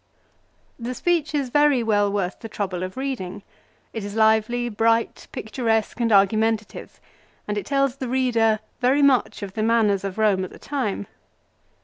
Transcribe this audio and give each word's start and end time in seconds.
The 0.79 0.95
speech 0.95 1.35
is 1.35 1.49
very 1.49 1.83
well 1.83 2.11
worth 2.11 2.39
the 2.39 2.49
trouble 2.49 2.81
of 2.81 2.97
reading. 2.97 3.43
It 3.93 4.03
is 4.03 4.15
lively, 4.15 4.67
bright, 4.67 5.27
picturesque 5.31 5.99
and 5.99 6.11
argumentative; 6.11 6.99
and 7.47 7.55
it 7.55 7.67
tells 7.67 7.97
the 7.97 8.09
reader 8.09 8.61
very 8.79 9.03
much 9.03 9.43
of 9.43 9.53
the 9.53 9.61
manners 9.61 10.03
of 10.03 10.15
Eome 10.15 10.43
at 10.43 10.49
the 10.49 10.57
time. 10.57 11.05